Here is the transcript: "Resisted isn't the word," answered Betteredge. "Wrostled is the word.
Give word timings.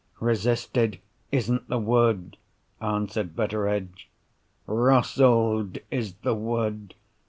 "Resisted 0.19 0.97
isn't 1.31 1.67
the 1.67 1.77
word," 1.77 2.37
answered 2.81 3.35
Betteredge. 3.35 4.09
"Wrostled 4.65 5.77
is 5.91 6.15
the 6.23 6.33
word. 6.33 6.95